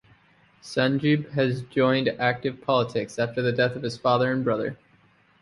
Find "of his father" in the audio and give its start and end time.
3.75-4.31